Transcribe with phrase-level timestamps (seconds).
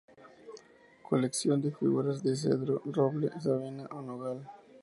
[1.07, 4.39] Colección de figuras de cedro, roble, sabina o nogal.